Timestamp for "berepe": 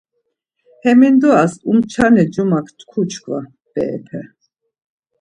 3.71-4.21